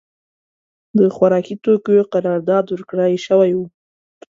د 0.97 0.99
خوارکي 1.15 1.55
توکیو 1.65 2.09
قرارداد 2.13 2.65
ورکړای 2.69 3.13
شوی 3.25 3.51
و. 3.55 3.59